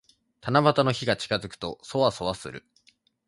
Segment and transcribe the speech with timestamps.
[0.41, 2.65] 七夕の日が近づくと、そわそわする。